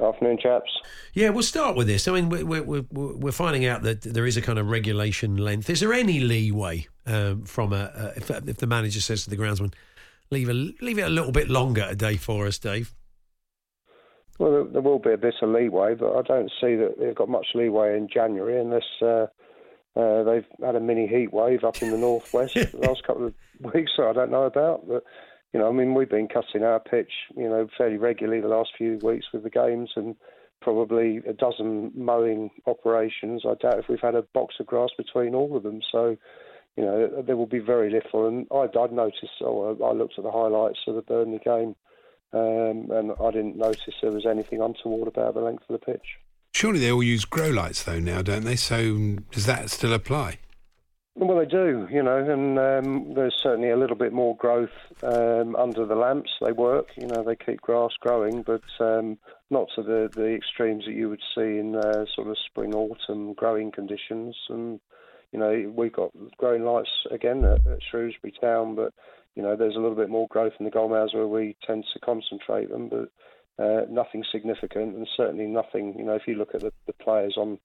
[0.00, 0.70] Afternoon, chaps.
[1.12, 2.06] Yeah, we'll start with this.
[2.06, 5.36] I mean, we're, we're, we're, we're finding out that there is a kind of regulation
[5.36, 5.68] length.
[5.68, 9.36] Is there any leeway um, from a, a if, if the manager says to the
[9.36, 9.72] groundsman,
[10.30, 12.94] leave a, leave it a little bit longer a day for us, Dave?
[14.38, 17.28] Well, there, will be a bit of leeway, but I don't see that they've got
[17.28, 19.26] much leeway in January unless uh,
[19.96, 23.34] uh, they've had a mini heat wave up in the northwest the last couple of
[23.74, 24.86] weeks that I don't know about.
[24.86, 25.02] But
[25.52, 28.70] you know, I mean, we've been cutting our pitch, you know, fairly regularly the last
[28.78, 30.14] few weeks with the games, and
[30.60, 33.42] probably a dozen mowing operations.
[33.44, 35.80] I doubt if we've had a box of grass between all of them.
[35.90, 36.16] So.
[36.78, 39.42] You know, there will be very little, and I'd, I'd noticed.
[39.42, 41.74] Oh, I looked at the highlights of the Burnley game,
[42.32, 46.06] um, and I didn't notice there was anything untoward about the length of the pitch.
[46.54, 48.54] Surely they all use grow lights though now, don't they?
[48.54, 50.38] So does that still apply?
[51.16, 55.56] Well, they do, you know, and um, there's certainly a little bit more growth um,
[55.56, 56.30] under the lamps.
[56.40, 59.18] They work, you know, they keep grass growing, but um,
[59.50, 63.34] not to the, the extremes that you would see in uh, sort of spring, autumn
[63.34, 64.36] growing conditions.
[64.48, 64.78] And,
[65.32, 68.92] you know, we've got growing lights again at, at Shrewsbury Town, but,
[69.34, 72.00] you know, there's a little bit more growth in the goalmouths where we tend to
[72.00, 73.10] concentrate them, but
[73.62, 77.34] uh, nothing significant and certainly nothing, you know, if you look at the, the players
[77.36, 77.58] on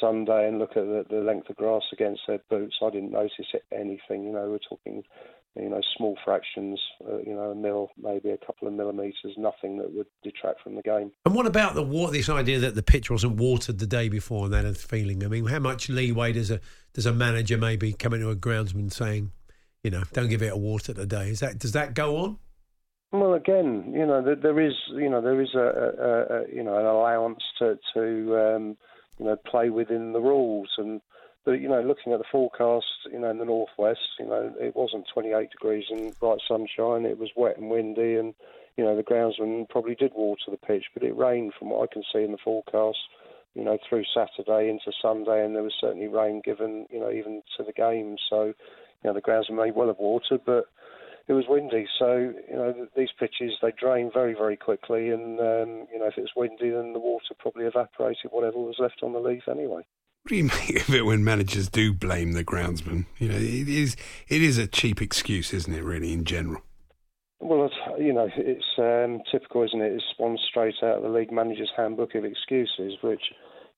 [0.00, 3.46] Sunday and look at the, the length of grass against their boots, I didn't notice
[3.72, 4.24] anything.
[4.24, 5.02] You know, we're talking,
[5.56, 9.78] you know, small fractions, uh, you know, a mil, maybe a couple of millimetres, nothing
[9.78, 11.10] that would detract from the game.
[11.24, 14.44] And what about the wa- this idea that the pitch wasn't watered the day before
[14.44, 15.24] and that feeling?
[15.24, 16.60] I mean, how much leeway does a
[16.92, 19.32] does a manager maybe come into a groundsman saying,
[19.82, 21.30] you know, don't give it a water today?
[21.30, 22.38] Is that does that go on?
[23.10, 26.62] Well, again, you know, there, there is, you know, there is a, a, a you
[26.62, 28.76] know, an allowance to to um,
[29.18, 31.00] you know play within the rules, and
[31.44, 34.76] but you know, looking at the forecast, you know, in the northwest, you know, it
[34.76, 37.06] wasn't 28 degrees and bright sunshine.
[37.06, 38.34] It was wet and windy, and
[38.76, 41.92] you know, the groundsman probably did water the pitch, but it rained from what I
[41.92, 42.98] can see in the forecast.
[43.54, 47.42] You know, through Saturday into Sunday, and there was certainly rain given, you know, even
[47.56, 48.16] to the game.
[48.28, 48.54] So, you
[49.04, 50.66] know, the groundsman may well have watered, but
[51.28, 55.86] it was windy, so you know these pitches they drain very very quickly, and um,
[55.92, 59.20] you know if it's windy, then the water probably evaporated whatever was left on the
[59.20, 59.82] leaf anyway.
[60.22, 63.06] What do you make of it when managers do blame the groundsman?
[63.18, 63.96] You know, it is
[64.28, 65.84] it is a cheap excuse, isn't it?
[65.84, 66.62] Really, in general.
[67.40, 69.92] Well, it's, you know, it's um, typical, isn't it?
[69.92, 73.22] It's spawned straight out of the league manager's handbook of excuses, which,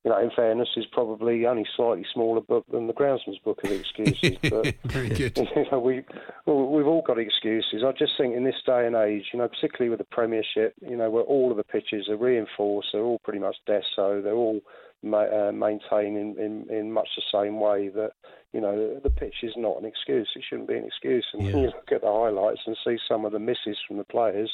[0.04, 3.70] you know, in fairness, is probably only slightly smaller book than the groundsman's book of
[3.70, 4.38] excuses.
[4.50, 5.36] But Very good.
[5.56, 6.02] you know, we
[6.46, 7.82] well, we've all got excuses.
[7.86, 10.96] I just think in this day and age, you know, particularly with the Premiership, you
[10.96, 14.60] know, where all of the pitches are reinforced, they're all pretty much Desso, they're all
[15.02, 18.12] ma- uh, maintained in, in in much the same way that
[18.52, 20.28] you know the pitch is not an excuse.
[20.34, 21.26] It shouldn't be an excuse.
[21.32, 24.04] And when you look at the highlights and see some of the misses from the
[24.04, 24.50] players,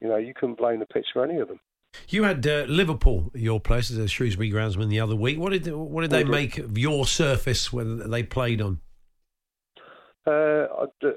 [0.00, 1.60] you know, you couldn't blame the pitch for any of them.
[2.08, 5.38] You had uh, Liverpool at your place as a Shrewsbury groundsman the other week.
[5.38, 8.80] What did what did they make of your surface when they played on?
[10.26, 10.66] Uh,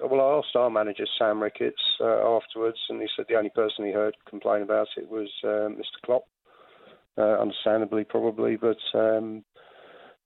[0.10, 3.86] well, I asked our manager Sam Ricketts uh, afterwards, and he said the only person
[3.86, 6.06] he heard complain about it was um, Mr.
[6.06, 6.24] Klopp.
[7.18, 9.44] Uh, understandably, probably, but um,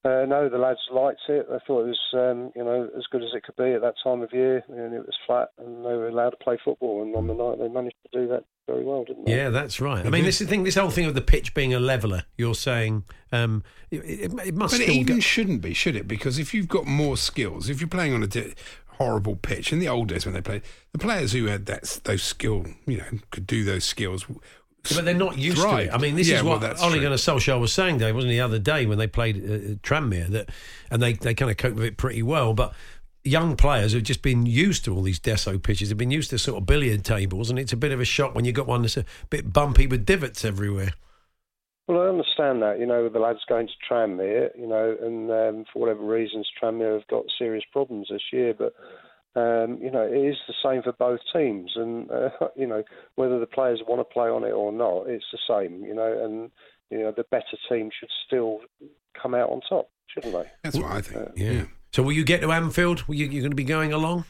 [0.05, 1.47] Uh, no, the lads liked it.
[1.49, 3.95] They thought it was, um, you know, as good as it could be at that
[4.03, 7.01] time of year, and it was flat, and they were allowed to play football.
[7.01, 9.35] And on the night, they managed to do that very well, didn't they?
[9.35, 10.05] Yeah, that's right.
[10.05, 10.63] I mean, this thing.
[10.63, 12.23] This whole thing of the pitch being a leveler.
[12.37, 16.07] You're saying um, it, it, it must But it even go- shouldn't be, should it?
[16.07, 18.53] Because if you've got more skills, if you're playing on a di-
[18.99, 22.21] horrible pitch, in the old days when they played, the players who had that those
[22.21, 24.25] skill, you know, could do those skills.
[24.93, 25.89] But they're not used to it.
[25.91, 27.01] I mean, this Yeah, is what that's Ole true.
[27.01, 30.27] Gunnar Solskjaer was saying, Dave, wasn't he, the other day when they played uh, Tranmere,
[30.27, 30.49] that,
[30.91, 32.53] and they, they kind of coped with it pretty well.
[32.53, 32.73] But
[33.23, 36.37] young players who've just been used to all these Desso pitches, have been used to
[36.37, 38.83] sort of billiard tables, and it's a bit of a shock when you've got one
[38.83, 40.93] that's a bit bumpy with divots everywhere.
[41.87, 45.65] Well, I understand that, you know, the lads going to Tranmere, you know, and um,
[45.71, 48.55] for whatever reasons, Tranmere have got serious problems this year.
[48.57, 48.73] But,
[49.35, 51.73] um, you know, it is the same for both teams.
[51.75, 52.83] And, uh, you know,
[53.15, 56.23] whether the players want to play on it or not, it's the same, you know,
[56.23, 56.51] and,
[56.89, 58.59] you know, the better team should still
[59.21, 60.49] come out on top, shouldn't they?
[60.63, 61.29] That's what I think.
[61.35, 61.65] Yeah.
[61.91, 63.03] So will you get to Anfield?
[63.03, 64.25] Will you, you're going to be going along?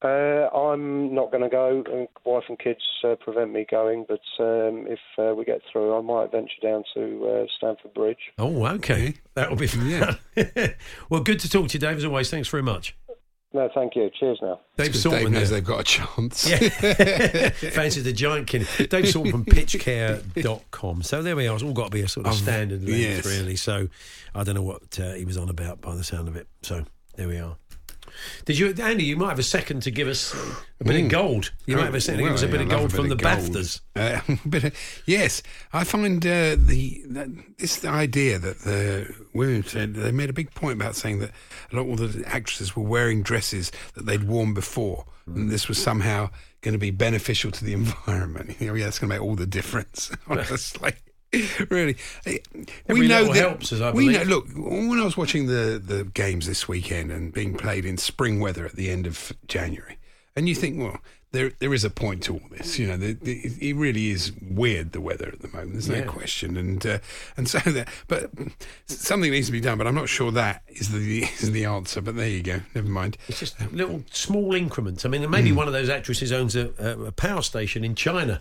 [0.00, 1.82] Uh, I'm not going to go.
[1.92, 5.96] Uh, wife and kids uh, prevent me going, but um, if uh, we get through,
[5.96, 8.32] I might venture down to uh, Stamford Bridge.
[8.38, 9.14] Oh, okay.
[9.34, 10.18] That'll be fun.
[11.10, 12.30] well, good to talk to you, Dave, as always.
[12.30, 12.96] Thanks very much.
[13.54, 14.10] No, thank you.
[14.20, 14.60] Cheers now.
[14.76, 16.48] Dave Because Dave Saltman knows they've got a chance.
[16.48, 16.58] Yeah.
[17.70, 18.68] Fancy the giant kid.
[18.76, 21.02] Dave Saltman from pitchcare.com.
[21.02, 21.54] So there we are.
[21.54, 23.24] It's all got to be a sort of Um, standard length, yes.
[23.26, 23.56] really.
[23.56, 23.88] So
[24.34, 26.46] I don't know what uh, he was on about by the sound of it.
[26.62, 26.84] So
[27.16, 27.56] there we are.
[28.44, 29.04] Did you, Andy?
[29.04, 30.34] You might have a second to give us
[30.80, 31.10] a bit of Mm.
[31.10, 31.52] gold.
[31.66, 33.14] You might have a second to give us a bit I of gold from the
[33.14, 33.80] of BAFTAs.
[33.96, 34.74] Uh, bit of-
[35.06, 35.42] yes,
[35.72, 40.52] I find uh, the that, this idea that the women said they made a big
[40.54, 41.30] point about saying that
[41.72, 45.76] a lot of the actresses were wearing dresses that they'd worn before, and this was
[45.82, 48.56] somehow going to be beneficial to the environment.
[48.60, 50.10] You know, yeah, it's going to make all the difference.
[50.26, 50.92] Honestly.
[51.70, 52.38] Really, Eh,
[52.88, 53.36] Every we know that.
[53.36, 54.22] helps, as I we know.
[54.22, 58.40] Look, when I was watching the the games this weekend and being played in spring
[58.40, 59.98] weather at the end of January,
[60.36, 60.98] and you think, well,
[61.32, 62.78] there there is a point to all this.
[62.78, 65.72] You know, the, the, it really is weird the weather at the moment.
[65.72, 66.04] There's no Yeah.
[66.04, 66.98] question, and uh,
[67.36, 68.30] and so that, but
[68.86, 69.76] something needs to be done.
[69.76, 72.00] But I'm not sure that is the is the answer.
[72.00, 72.60] But there you go.
[72.74, 73.18] Never mind.
[73.28, 75.04] It's just little small increments.
[75.04, 75.56] I mean, maybe Mm.
[75.56, 78.40] one of those actresses owns a, a power station in China.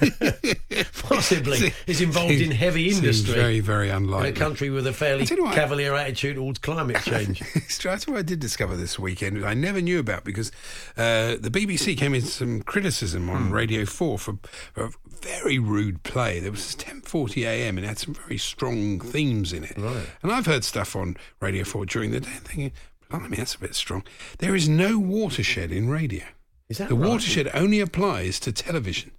[1.02, 3.34] Possibly is involved in heavy industry.
[3.34, 4.30] very very in unlikely.
[4.30, 7.42] a country with a fairly what, cavalier attitude towards climate change.
[7.82, 9.44] That's what I did discover this weekend.
[9.44, 10.50] I never knew about because
[10.96, 13.52] uh, the BBC came in some criticism on Hmm.
[13.52, 14.38] Radio Four for,
[14.72, 16.40] for a very rude play.
[16.40, 17.76] There was 10:40 a.m.
[17.76, 19.76] and it had some very strong themes in it.
[19.76, 20.06] Right.
[20.22, 22.72] And I've heard stuff on Radio Four during the day, and thinking,
[23.10, 24.04] "Blimey, that's a bit strong."
[24.38, 26.24] There is no watershed in radio.
[26.68, 27.08] Is that the right?
[27.10, 29.10] watershed only applies to television?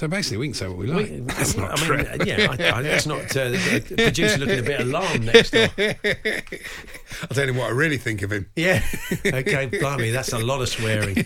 [0.00, 1.08] So basically, we can say what we like.
[1.08, 1.96] We- that's not I true.
[1.98, 3.24] mean, yeah, I, I, that's not.
[3.36, 5.68] Uh, the producer looking a bit alarmed next door.
[7.22, 8.50] I'll tell you what I really think of him.
[8.56, 8.82] Yeah.
[9.24, 11.16] Okay, blimey, that's a lot of swearing.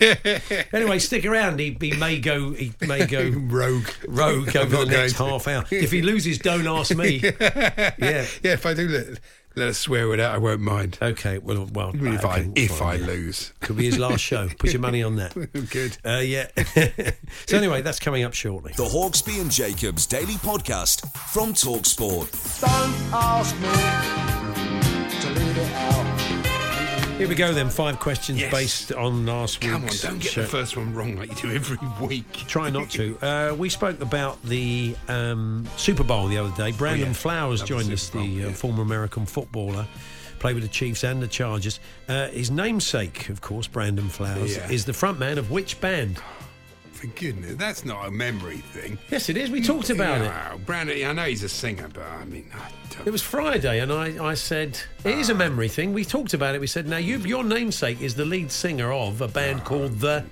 [0.74, 1.58] Anyway, stick around.
[1.60, 2.52] He, he may go.
[2.52, 3.88] He may go rogue.
[4.06, 5.24] Rogue I'm over the next to.
[5.24, 5.64] half hour.
[5.70, 7.22] If he loses, don't ask me.
[7.22, 7.96] Yeah.
[7.98, 8.26] yeah.
[8.42, 9.16] If I do
[9.58, 10.98] let, let us swear it out, I won't mind.
[11.00, 11.38] Okay.
[11.38, 11.88] Well, well.
[11.88, 13.06] I mean, if okay, I if fine, I yeah.
[13.06, 14.48] lose, Could be his last show.
[14.58, 15.34] Put your money on that.
[15.70, 15.98] Good.
[16.04, 16.48] Uh, yeah.
[17.46, 18.72] so anyway, that's coming up shortly.
[18.76, 22.30] The Hawksbee and Jacobs Daily Podcast from Talksport.
[22.60, 23.68] Don't ask me
[25.20, 26.27] to leave it out.
[27.18, 27.68] Here we go then.
[27.68, 28.52] Five questions Yes.
[28.52, 30.42] based on last come on, don't get show.
[30.42, 31.76] the first one wrong like you do every
[32.06, 32.30] week.
[32.32, 33.18] Try not to.
[33.28, 36.70] Uh, we spoke about the um, Super Bowl the other day.
[36.72, 37.12] Brandon Oh, yeah.
[37.14, 38.52] Flowers the joined us, Bowl, the uh, yeah.
[38.52, 39.86] former American footballer,
[40.38, 41.80] played with the Chiefs and the Chargers.
[42.08, 44.70] Uh, his namesake, of course, Brandon Flowers, Yeah.
[44.70, 46.20] is the frontman of which band?
[46.98, 48.98] For goodness, that's not a memory thing.
[49.08, 49.50] Yes, it is.
[49.50, 50.24] We talked about it.
[50.24, 53.06] Yeah, Brandon, I know he's a singer, but I mean, I don't.
[53.06, 55.36] It was Friday, and I, I said it is a ah.
[55.36, 55.92] memory thing.
[55.92, 56.60] We talked about it.
[56.60, 60.24] We said now you, your namesake is the lead singer of a band called the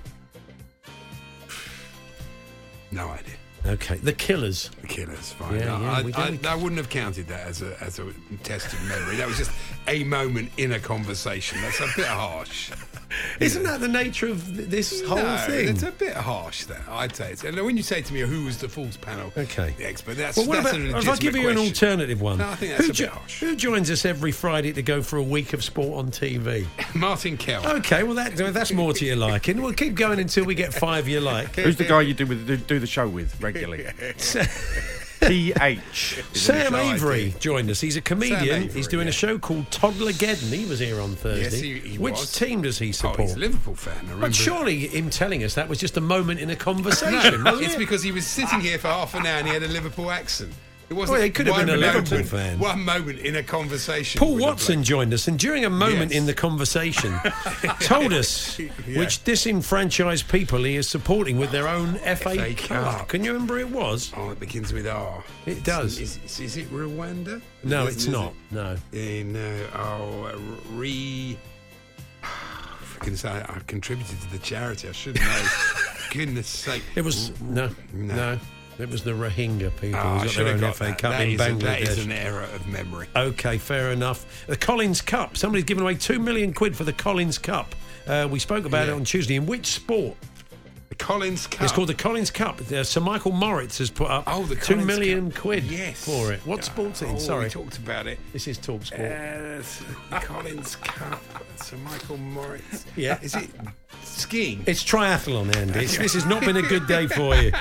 [2.91, 3.35] no idea.
[3.65, 4.69] okay the Killers.
[4.81, 5.61] The Killers, fine.
[5.61, 6.51] Yeah, yeah, I, I.
[6.51, 8.11] I wouldn't have counted that as a as a
[8.43, 9.15] test of memory.
[9.15, 9.51] That was just
[9.87, 11.61] a moment in a conversation.
[11.61, 12.71] That's a bit harsh.
[13.39, 15.69] Isn't that the nature of this whole no, thing?
[15.69, 16.65] It's a bit harsh.
[16.65, 17.31] That I'd say.
[17.31, 19.73] It's, and when you say to me, "Who was the Falls Panel?" Okay.
[19.77, 20.17] the expert.
[20.17, 22.39] That's, well, what that's about, a if I legitimate give you an alternative one?
[22.39, 23.39] No, I think that's who, a bit harsh.
[23.39, 26.65] who joins us every Friday to go for a week of sport on TV?
[26.95, 27.65] Martin Kell.
[27.77, 29.61] Okay, well that that's more to your liking.
[29.61, 31.55] We'll keep going until we get five you like.
[31.55, 33.87] Who's the guy you do with do, do the show with regularly?
[35.21, 36.23] PH.
[36.33, 37.81] Sam Avery joined us.
[37.81, 38.63] He's a comedian.
[38.63, 40.51] Avery, He's doing a show called Toddlergeddon.
[40.53, 41.43] He was here on Thursday.
[41.43, 41.53] Yes,
[41.83, 42.31] he- he Which was.
[42.31, 43.19] team does he Oh, support?
[43.21, 44.19] he's a Liverpool fan.
[44.19, 47.43] But surely him telling us that was just a moment in a conversation.
[47.47, 47.79] No, it's it?
[47.79, 50.53] because he was sitting here for half an hour and he had a Liverpool accent.
[50.89, 52.59] It wasn't Well, he could have been a Liverpool moment- fan.
[52.59, 54.19] One moment in a conversation.
[54.19, 56.19] Paul Watson joined us, and during a moment Yes.
[56.19, 57.13] in the conversation,
[57.81, 58.69] told us Yeah.
[58.97, 62.67] which disenfranchised people he is supporting with their own FA, FA Cup.
[62.99, 63.07] Cup.
[63.09, 64.13] Can you remember it was?
[64.15, 65.23] Oh, it begins with R.
[65.45, 65.99] It does.
[65.99, 67.41] Is, is, is it Rwanda?
[67.65, 68.31] No, it's not.
[68.31, 68.55] it?
[68.55, 68.77] No.
[68.93, 69.67] Eh, no.
[69.75, 70.37] Oh, uh,
[70.73, 71.37] re.
[72.23, 74.87] I can say I contributed to the charity.
[74.87, 75.45] I should know.
[76.11, 76.83] goodness sake.
[76.95, 78.39] It was no, no.
[78.79, 80.97] It was the Rohingya people Oh, I who got should their have got FA that.
[80.99, 81.61] Cup That in a- Bangladesh.
[81.61, 83.07] that is an error of memory.
[83.15, 84.25] Okay, fair enough.
[84.47, 85.35] The Collins Cup.
[85.35, 87.73] Somebody's given away two million quid for the Collins Cup.
[88.05, 88.93] Uh, we spoke about Yeah.
[88.93, 89.35] it on Tuesday.
[89.35, 90.15] In which sport?
[90.89, 91.61] The Collins Cup.
[91.63, 92.61] It's called the Collins Cup.
[92.71, 95.41] Uh, Sir Michael Moritz has put up Oh, the two Collins million Cup.
[95.41, 96.05] quid Yes.
[96.05, 96.39] for it.
[96.45, 97.15] What sport's it in?
[97.15, 97.43] Oh, Sorry.
[97.45, 98.17] we talked about it.
[98.31, 99.01] This is Talk Sport.
[99.01, 99.61] Uh,
[100.09, 101.21] the Collins Cup.
[101.57, 102.85] Sir Michael Moritz.
[102.95, 103.19] Yeah.
[103.21, 103.49] Is it
[104.03, 104.63] skiing?
[104.65, 105.79] It's triathlon, Andy.
[105.79, 107.51] It's, this has not been a good day for you.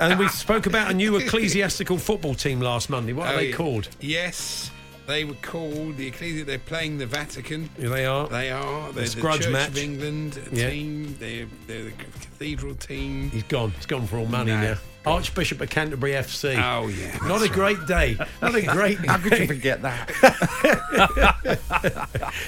[0.00, 3.12] And we spoke about a new ecclesiastical football team last Monday.
[3.12, 3.88] What are Oh, they called?
[4.00, 4.70] Yes,
[5.06, 6.44] they were called the Ecclesia.
[6.44, 7.68] They're playing the Vatican.
[7.78, 8.26] Here they are.
[8.28, 8.92] They are.
[8.92, 9.68] They're the grudge Church match.
[9.68, 10.70] of England Yeah.
[10.70, 11.16] team.
[11.18, 13.30] They're, they're the cathedral team.
[13.30, 13.70] He's gone.
[13.72, 14.60] He's gone for all money No.
[14.62, 14.76] now.
[15.06, 16.56] Archbishop of Canterbury FC.
[16.56, 18.16] Oh, yeah, Not a great day.
[18.40, 18.96] Not a great.
[19.00, 20.08] How could you forget that?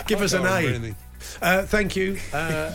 [0.06, 0.94] Give us an A.
[1.42, 2.72] Uh, thank you, uh,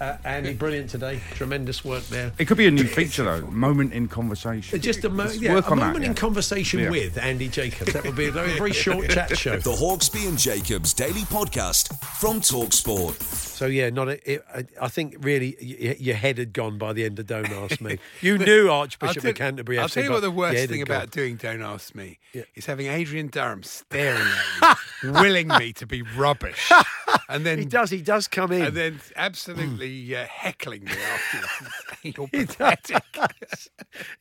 [0.00, 0.54] uh, Andy.
[0.54, 1.20] Brilliant today.
[1.34, 2.32] Tremendous work there.
[2.38, 3.46] It could be a new feature though.
[3.48, 4.80] Moment in conversation.
[4.80, 6.16] Just a, mo- Let's yeah, work a on that, moment in yeah.
[6.16, 6.90] conversation Yeah.
[6.90, 7.92] with Andy Jacobs.
[7.92, 9.56] That would be a very, very short chat show.
[9.58, 13.49] The Hawksbee and Jacobs Daily Podcast from Talksport.
[13.60, 14.42] So yeah, not a, it,
[14.80, 17.98] I, think really y- your head had gone by the end of Don't Ask Me.
[18.22, 19.78] You knew Archbishop tell- of Canterbury.
[19.78, 22.44] I'll FC, tell you what the worst thing about doing Don't Ask Me Yeah.
[22.54, 24.26] is having Adrian Durham staring
[24.62, 26.72] at you, willing me to be rubbish,
[27.28, 27.90] and then He does.
[27.90, 28.62] He does come in.
[28.62, 31.74] and then absolutely uh, heckling me afterwards.
[32.02, 33.02] You're He pathetic.
[33.12, 33.68] does.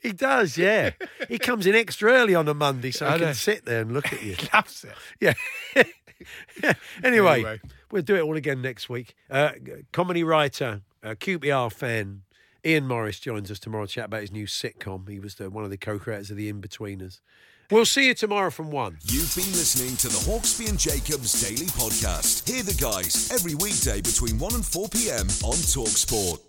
[0.01, 0.89] he does, yeah.
[1.29, 3.93] He comes in extra early on a Monday so I I can sit there and
[3.93, 4.33] look at you.
[4.33, 4.95] He loves it.
[5.21, 5.83] Yeah.
[7.03, 7.61] anyway, Anyway.
[7.91, 9.15] We'll do it all again next week.
[9.29, 9.51] Uh,
[9.91, 12.21] comedy writer, uh, QPR fan,
[12.65, 15.09] Iain Morris joins us tomorrow to chat about his new sitcom.
[15.09, 17.21] He was the, one of the co-creators of The In-Betweeners.
[17.71, 18.97] We'll see you tomorrow from one.
[19.03, 22.49] You've been listening to the Hawksbee and Jacobs Daily Podcast.
[22.49, 25.27] Hear the guys every weekday between 1 and 4 p.m.
[25.43, 26.48] on Talksport.